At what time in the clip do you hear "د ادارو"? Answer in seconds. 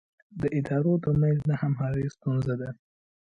0.41-0.93